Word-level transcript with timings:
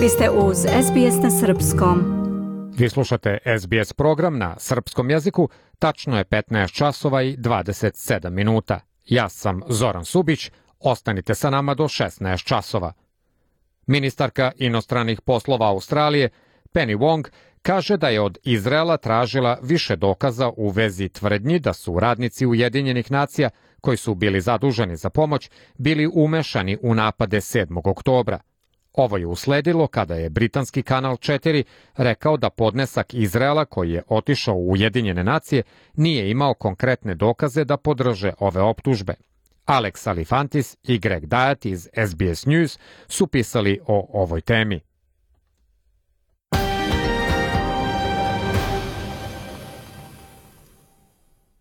Vi 0.00 0.08
ste 0.08 0.30
uz 0.30 0.56
SBS 0.58 1.22
na 1.22 1.30
Srpskom. 1.30 2.04
Vi 2.78 2.88
slušate 2.88 3.38
SBS 3.60 3.92
program 3.92 4.38
na 4.38 4.56
srpskom 4.58 5.10
jeziku, 5.10 5.48
tačno 5.78 6.18
je 6.18 6.24
15 6.24 6.72
časova 6.72 7.22
i 7.22 7.36
27 7.36 8.30
minuta. 8.30 8.80
Ja 9.06 9.28
sam 9.28 9.60
Zoran 9.68 10.04
Subić, 10.04 10.50
ostanite 10.78 11.34
sa 11.34 11.50
nama 11.50 11.74
do 11.74 11.84
16 11.84 12.44
časova. 12.44 12.92
Ministarka 13.86 14.52
inostranih 14.56 15.20
poslova 15.20 15.68
Australije, 15.68 16.28
Penny 16.72 16.98
Wong, 16.98 17.28
kaže 17.62 17.96
da 17.96 18.08
je 18.08 18.20
od 18.20 18.38
Izraela 18.44 18.96
tražila 18.96 19.58
više 19.62 19.96
dokaza 19.96 20.50
u 20.56 20.68
vezi 20.68 21.08
tvrdnji 21.08 21.58
da 21.58 21.72
su 21.72 22.00
radnici 22.00 22.46
Ujedinjenih 22.46 23.10
nacija, 23.10 23.50
koji 23.80 23.96
su 23.96 24.14
bili 24.14 24.40
zaduženi 24.40 24.96
za 24.96 25.10
pomoć, 25.10 25.50
bili 25.78 26.10
umešani 26.14 26.78
u 26.82 26.94
napade 26.94 27.36
7. 27.36 27.80
oktobra– 27.84 28.40
Ovo 28.92 29.16
je 29.16 29.26
usledilo 29.26 29.86
kada 29.86 30.14
je 30.14 30.30
britanski 30.30 30.82
kanal 30.82 31.16
4 31.16 31.62
rekao 31.96 32.36
da 32.36 32.50
podnesak 32.50 33.14
Izraela 33.14 33.64
koji 33.64 33.90
je 33.90 34.02
otišao 34.08 34.54
u 34.54 34.70
Ujedinjene 34.70 35.24
nacije 35.24 35.62
nije 35.94 36.30
imao 36.30 36.54
konkretne 36.54 37.14
dokaze 37.14 37.64
da 37.64 37.76
podrže 37.76 38.32
ove 38.38 38.60
optužbe. 38.60 39.14
Alex 39.66 40.08
Alifantis 40.10 40.76
i 40.82 40.98
Greg 40.98 41.26
Dajat 41.26 41.66
iz 41.66 41.88
SBS 42.08 42.46
News 42.46 42.78
su 43.08 43.26
pisali 43.26 43.80
o 43.86 44.08
ovoj 44.12 44.40
temi. 44.40 44.80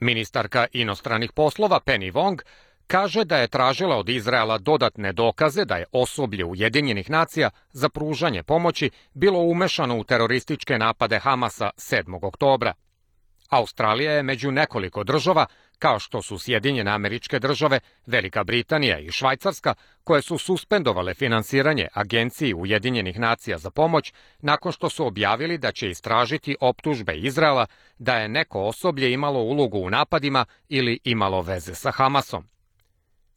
Ministarka 0.00 0.66
inostranih 0.72 1.32
poslova 1.32 1.80
Penny 1.86 2.12
Wong 2.12 2.42
kaže 2.92 3.24
da 3.24 3.36
je 3.36 3.48
tražila 3.48 3.96
od 3.96 4.08
Izraela 4.08 4.58
dodatne 4.58 5.12
dokaze 5.12 5.64
da 5.64 5.76
je 5.76 5.84
osoblje 5.92 6.44
Ujedinjenih 6.44 7.10
nacija 7.10 7.50
za 7.70 7.88
pružanje 7.88 8.42
pomoći 8.42 8.90
bilo 9.14 9.38
umešano 9.38 9.98
u 9.98 10.04
terorističke 10.04 10.78
napade 10.78 11.18
Hamasa 11.18 11.70
7. 11.76 12.18
oktobra. 12.22 12.72
Australija 13.48 14.12
je 14.12 14.22
među 14.22 14.50
nekoliko 14.50 15.04
država, 15.04 15.46
kao 15.78 15.98
što 15.98 16.22
su 16.22 16.38
Sjedinjene 16.38 16.90
američke 16.90 17.38
države, 17.38 17.80
Velika 18.06 18.44
Britanija 18.44 18.98
i 18.98 19.10
Švajcarska, 19.10 19.74
koje 20.04 20.22
su 20.22 20.38
suspendovale 20.38 21.14
finansiranje 21.14 21.88
Agenciji 21.94 22.54
Ujedinjenih 22.54 23.18
nacija 23.18 23.58
za 23.58 23.70
pomoć 23.70 24.12
nakon 24.40 24.72
što 24.72 24.90
su 24.90 25.06
objavili 25.06 25.58
da 25.58 25.72
će 25.72 25.90
istražiti 25.90 26.56
optužbe 26.60 27.16
Izraela 27.16 27.66
da 27.98 28.16
je 28.16 28.28
neko 28.28 28.60
osoblje 28.60 29.12
imalo 29.12 29.40
ulogu 29.40 29.78
u 29.78 29.90
napadima 29.90 30.44
ili 30.68 30.98
imalo 31.04 31.42
veze 31.42 31.74
sa 31.74 31.90
Hamasom. 31.90 32.52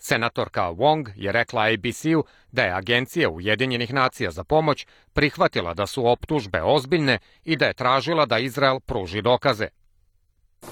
Senatorka 0.05 0.71
Wong 0.71 1.09
je 1.15 1.31
rekla 1.31 1.61
ABC-u 1.73 2.23
da 2.51 2.61
je 2.61 2.73
Agencija 2.73 3.29
Ujedinjenih 3.29 3.93
nacija 3.93 4.31
za 4.31 4.43
pomoć 4.43 4.87
prihvatila 5.13 5.73
da 5.73 5.87
su 5.87 6.07
optužbe 6.07 6.61
ozbiljne 6.61 7.19
i 7.43 7.55
da 7.57 7.65
je 7.65 7.73
tražila 7.73 8.25
da 8.25 8.37
Izrael 8.37 8.79
pruži 8.79 9.21
dokaze. 9.21 9.67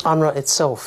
UNRWA 0.06 0.40
itself 0.40 0.82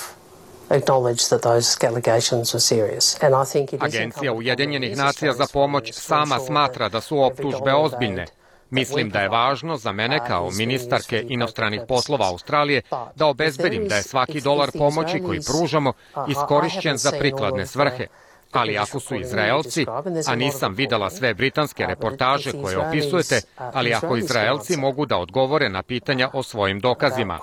Agencija 3.80 4.32
Ujedinjenih 4.32 4.96
nacija 4.96 5.32
za 5.32 5.46
pomoć 5.52 5.92
sama 5.92 6.38
smatra 6.38 6.88
da 6.88 7.00
su 7.00 7.22
optužbe 7.22 7.74
ozbiljne. 7.74 8.26
Mislim 8.70 9.10
da 9.10 9.20
je 9.20 9.28
važno 9.28 9.76
za 9.76 9.92
mene 9.92 10.20
kao 10.26 10.50
ministarke 10.50 11.24
inostranih 11.28 11.80
poslova 11.88 12.28
Australije 12.28 12.82
da 13.14 13.26
obezbedim 13.26 13.88
da 13.88 13.96
je 13.96 14.02
svaki 14.02 14.40
dolar 14.40 14.70
pomoći 14.78 15.22
koji 15.26 15.40
pružamo 15.40 15.92
iskorišćen 16.28 16.96
za 16.96 17.10
prikladne 17.18 17.66
svrhe. 17.66 18.06
Ali 18.52 18.78
ako 18.78 19.00
su 19.00 19.16
Izraelci, 19.16 19.86
a 20.26 20.34
nisam 20.34 20.74
videla 20.74 21.10
sve 21.10 21.34
britanske 21.34 21.86
reportaže 21.86 22.52
koje 22.62 22.78
opisujete, 22.78 23.40
ali 23.56 23.94
ako 23.94 24.16
Izraelci 24.16 24.76
mogu 24.76 25.06
da 25.06 25.16
odgovore 25.16 25.68
na 25.68 25.82
pitanja 25.82 26.30
o 26.32 26.42
svojim 26.42 26.80
dokazima. 26.80 27.38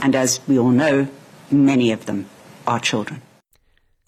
And 0.00 0.14
as 0.14 0.40
we 0.48 0.58
all 0.58 0.72
know, 0.72 1.06
many 1.50 1.94
of 1.94 2.04
them 2.04 2.24
are 2.64 2.80
children. 2.80 3.25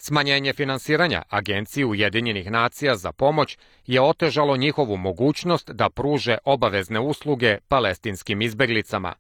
Smanjenje 0.01 0.53
finansiranja 0.53 1.23
Agenciji 1.29 1.85
Ujedinjenih 1.85 2.51
nacija 2.51 2.97
za 2.97 3.13
pomoć 3.13 3.59
je 3.87 4.01
otežalo 4.01 4.57
njihovu 4.57 4.97
mogućnost 4.97 5.71
da 5.71 5.91
pruže 5.91 6.39
obavezne 6.45 7.01
usluge 7.01 7.59
palestinskim 7.69 8.43
izbeglicama. 8.43 9.15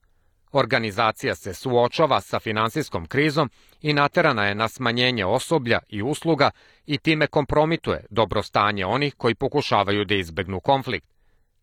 Organizacija 0.52 1.34
se 1.34 1.54
suočava 1.54 2.20
sa 2.20 2.40
finansijskom 2.40 3.06
krizom 3.06 3.50
i 3.82 3.92
naterana 3.92 4.46
je 4.46 4.54
na 4.54 4.68
smanjenje 4.68 5.24
osoblja 5.24 5.78
i 5.88 6.02
usluga 6.02 6.50
i 6.86 6.98
time 6.98 7.26
kompromituje 7.26 8.04
dobrostanje 8.10 8.86
onih 8.86 9.14
koji 9.14 9.34
pokušavaju 9.34 10.04
da 10.04 10.14
izbegnu 10.14 10.60
konflikt. 10.60 11.06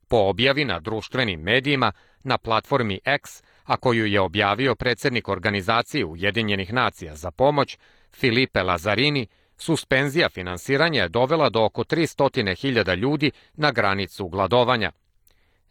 Po 0.07 0.17
objavi 0.17 0.65
na 0.65 0.79
društvenim 0.79 1.39
medijima 1.39 1.91
na 2.23 2.37
platformi 2.37 2.99
X, 3.05 3.43
a 3.63 3.77
koju 3.77 4.05
je 4.05 4.21
objavio 4.21 4.75
predsednik 4.75 5.29
organizacije 5.29 6.05
Ujedinjenih 6.05 6.73
nacija 6.73 7.15
za 7.15 7.31
pomoć, 7.31 7.77
Filipe 8.19 8.63
Lazarini, 8.63 9.27
suspenzija 9.57 10.29
finansiranja 10.29 11.01
je 11.01 11.09
dovela 11.09 11.49
do 11.49 11.63
oko 11.63 11.83
300.000 11.83 12.95
ljudi 12.95 13.31
na 13.53 13.71
granicu 13.71 14.27
gladovanja. 14.27 14.91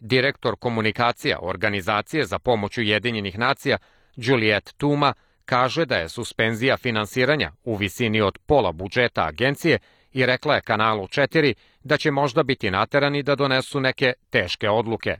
Direktor 0.00 0.56
komunikacija 0.56 1.38
Organizacije 1.42 2.24
za 2.24 2.38
pomoć 2.38 2.78
Ujedinjenih 2.78 3.38
nacija, 3.38 3.78
Juliet 4.16 4.74
Tuma, 4.76 5.12
kaže 5.44 5.84
da 5.84 5.96
je 5.96 6.08
suspenzija 6.08 6.76
finansiranja 6.76 7.52
u 7.64 7.76
visini 7.76 8.20
od 8.20 8.38
pola 8.38 8.72
budžeta 8.72 9.26
agencije 9.26 9.78
i 10.12 10.26
rekla 10.26 10.54
je 10.54 10.60
kanalu 10.60 11.06
4 11.06 11.54
da 11.84 11.96
će 11.96 12.10
možda 12.10 12.42
biti 12.42 12.70
naterani 12.70 13.22
da 13.22 13.34
donesu 13.34 13.80
neke 13.80 14.12
teške 14.30 14.70
odluke. 14.70 15.18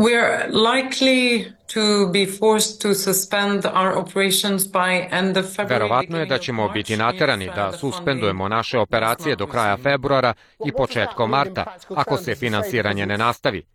We're 0.00 0.48
likely 0.50 1.52
to 1.68 2.10
be 2.12 2.26
forced 2.26 2.80
to 2.82 2.94
suspend 2.94 3.64
our 3.66 3.96
operations 3.96 4.66
by 4.72 5.08
end 5.10 5.36
of 5.36 5.46
February. 5.46 5.68
Verovatno 5.68 6.18
je 6.18 6.26
da 6.26 6.38
ćemo 6.38 6.68
biti 6.68 6.96
naterani 6.96 7.50
da 7.56 7.72
suspendujemo 7.72 8.48
naše 8.48 8.78
operacije 8.78 9.36
do 9.36 9.46
kraja 9.46 9.76
februara 9.76 10.34
i 10.66 10.72
početkom 10.72 11.30
marta, 11.30 11.76
ako 11.96 12.16
se 12.16 12.34
finansiranje 12.34 13.06
ne 13.06 13.18
nastavi. 13.18 13.66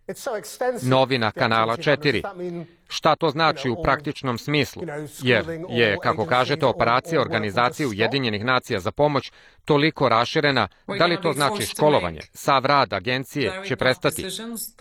Novina 0.81 1.31
kanala 1.31 1.77
4. 1.77 2.65
Šta 2.91 3.15
to 3.15 3.29
znači 3.29 3.69
u 3.69 3.81
praktičnom 3.83 4.37
smislu? 4.37 4.83
Jer 5.21 5.45
je, 5.69 5.97
kako 6.03 6.25
kažete, 6.25 6.65
operacija 6.65 7.21
organizacije 7.21 7.87
Ujedinjenih 7.87 8.45
nacija 8.45 8.79
za 8.79 8.91
pomoć 8.91 9.31
toliko 9.65 10.09
raširena, 10.09 10.67
da 10.99 11.05
li 11.05 11.21
to 11.21 11.33
znači 11.33 11.65
školovanje, 11.65 12.19
sav 12.33 12.65
rad 12.65 12.93
agencije 12.93 13.61
će 13.67 13.75
prestati? 13.75 14.21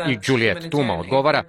I 0.08 0.19
Juliet 0.26 0.70
Tuma 0.70 0.99
odgovara, 0.99 1.44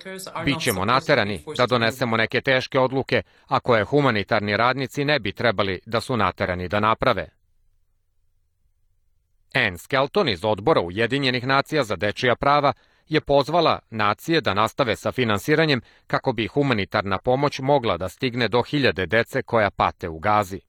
bit 0.45 0.59
ćemo 0.61 0.85
naterani 0.85 1.43
da 1.57 1.65
donesemo 1.65 2.17
neke 2.17 2.41
teške 2.41 2.79
odluke, 2.79 3.21
a 3.47 3.59
koje 3.59 3.83
humanitarni 3.83 4.57
radnici 4.57 5.05
ne 5.05 5.19
bi 5.19 5.31
trebali 5.31 5.79
da 5.85 6.01
su 6.01 6.17
naterani 6.17 6.67
da 6.67 6.79
naprave. 6.79 7.29
Anne 9.53 9.77
Skelton 9.77 10.29
iz 10.29 10.45
odbora 10.45 10.81
Ujedinjenih 10.81 11.47
nacija 11.47 11.83
za 11.83 11.95
dečija 11.95 12.35
prava 12.35 12.73
je 13.09 13.21
pozvala 13.21 13.79
nacije 13.89 14.41
da 14.41 14.53
nastave 14.53 14.95
sa 14.95 15.11
finansiranjem 15.11 15.81
kako 16.07 16.33
bi 16.33 16.47
humanitarna 16.47 17.17
pomoć 17.17 17.59
mogla 17.59 17.97
da 17.97 18.09
stigne 18.09 18.47
do 18.47 18.61
hiljade 18.61 19.05
dece 19.05 19.41
koja 19.41 19.69
pate 19.69 20.09
u 20.09 20.19
Gazi. 20.19 20.68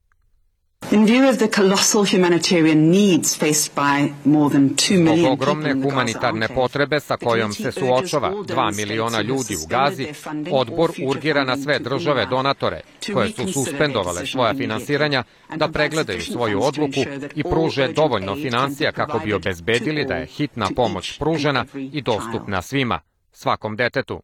Zbog 5.16 5.32
ogromne 5.32 5.74
humanitarne 5.74 6.48
potrebe 6.48 7.00
sa 7.00 7.16
kojom 7.16 7.52
se 7.52 7.62
committee 7.62 7.82
urges 7.84 8.10
suočava 8.10 8.28
all 8.28 8.44
2 8.44 8.46
donor 8.46 8.74
miliona 8.76 9.20
ljudi 9.20 9.56
u 9.56 9.66
Gazi, 9.68 10.08
odbor 10.50 10.90
urgira 11.06 11.44
na 11.44 11.56
sve 11.56 11.78
države 11.78 12.26
donatore 12.26 12.80
to 13.06 13.12
koje 13.12 13.30
su 13.30 13.52
suspendovale 13.52 14.26
svoja 14.26 14.54
finansiranja 14.54 15.22
da 15.56 15.68
pregledaju 15.68 16.20
svoju 16.20 16.62
odluku 16.62 17.00
i 17.34 17.42
pruže 17.42 17.88
dovoljno 17.88 18.36
financija 18.36 18.92
kako 18.92 19.18
bi 19.18 19.32
obezbedili 19.32 20.02
to 20.02 20.08
da 20.08 20.14
je 20.14 20.26
hitna 20.26 20.68
pomoć 20.76 21.18
pružena 21.18 21.64
i 21.74 22.02
dostupna 22.02 22.62
svima, 22.62 23.00
svakom 23.32 23.76
detetu. 23.76 24.22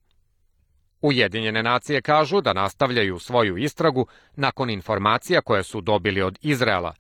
Ujedinjene 1.07 1.63
nacije 1.63 2.03
kažu 2.03 2.41
da 2.41 2.53
nastavljaju 2.53 3.19
svoju 3.19 3.57
istragu 3.57 4.07
nakon 4.37 4.71
informacija 4.71 5.41
koje 5.41 5.63
su 5.63 5.81
dobili 5.81 6.23
od 6.23 6.39
Izraela. 6.43 6.95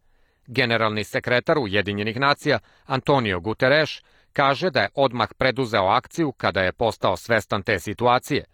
Generalni 0.47 1.05
sekretar 1.05 1.59
Ujedinjenih 1.59 2.21
nacija 2.21 2.59
Antonio 2.85 3.41
Guterres 3.41 3.91
kaže 4.33 4.71
da 4.71 4.81
je 4.81 4.89
odmah 4.95 5.29
preduzeo 5.39 5.87
akciju 5.87 6.33
kada 6.33 6.63
je 6.63 6.73
postao 6.73 7.17
svestan 7.17 7.63
te 7.63 7.79
situacije. 7.79 8.45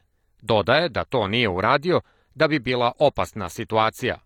Dodaje 0.42 0.88
da 0.88 1.04
to 1.04 1.28
nije 1.28 1.48
uradio 1.48 2.00
da 2.34 2.48
bi 2.48 2.58
bila 2.58 2.92
opasna 2.98 3.48
situacija. 3.48 4.18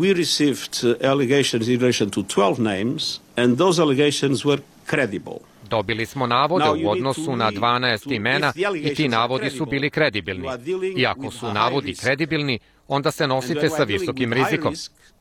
we 0.00 0.12
received 0.12 0.74
uh, 0.82 1.10
allegations 1.10 1.68
in 1.68 1.78
relation 1.80 2.10
to 2.10 2.22
12 2.22 2.58
names, 2.58 3.20
and 3.36 3.58
those 3.58 3.78
allegations 3.78 4.44
were 4.44 4.60
credible. 4.86 5.38
Dobili 5.68 6.06
smo 6.06 6.26
navode 6.26 6.84
u 6.84 6.90
odnosu 6.90 7.36
na 7.36 7.48
read 7.48 7.54
12 7.54 8.04
to- 8.04 8.14
imena 8.14 8.52
i 8.82 8.94
ti 8.94 9.08
navodi 9.08 9.50
su 9.50 9.66
bili 9.66 9.90
kredibilni. 9.90 10.46
you 10.46 10.52
are 10.52 10.62
dealing 10.62 10.98
I 10.98 11.06
ako 11.06 11.20
with 11.20 11.38
su 11.38 11.52
navodi 11.52 11.94
kredibilni, 11.94 12.58
onda 12.88 13.10
se 13.10 13.26
nosite 13.26 13.68
sa 13.68 13.84
visokim 13.84 14.32
rizikom. 14.32 14.74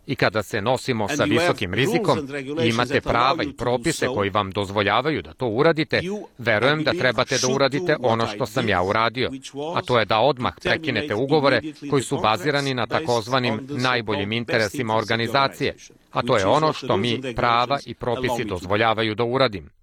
I 0.07 0.15
kada 0.15 0.43
se 0.43 0.61
nosimo 0.61 1.07
sa 1.07 1.23
visokim 1.23 1.73
rizikom 1.73 2.19
i 2.63 2.67
imate 2.69 3.01
prava 3.01 3.43
i 3.43 3.53
propise 3.53 4.07
koji 4.07 4.29
vam 4.29 4.51
dozvoljavaju 4.51 5.21
da 5.21 5.33
to 5.33 5.47
uradite, 5.47 6.01
verujem 6.37 6.83
da 6.83 6.91
trebate 6.91 7.37
da 7.37 7.47
uradite 7.47 7.95
ono 7.99 8.27
što 8.27 8.45
sam 8.45 8.69
ja 8.69 8.83
uradio, 8.83 9.31
a 9.75 9.81
to 9.81 9.99
je 9.99 10.05
da 10.05 10.19
odmah 10.19 10.53
prekinete 10.61 11.15
ugovore 11.15 11.61
koji 11.89 12.03
su 12.03 12.19
bazirani 12.19 12.73
na 12.73 12.87
takozvanim 12.87 13.67
najboljim 13.69 14.31
interesima 14.31 14.95
organizacije, 14.95 15.75
a 16.11 16.21
to 16.21 16.37
je 16.37 16.45
ono 16.45 16.73
što 16.73 16.97
mi 16.97 17.21
prava 17.35 17.79
i 17.85 17.93
propisi 17.93 18.43
dozvoljavaju 18.43 19.15
da 19.15 19.23
uradim. 19.23 19.82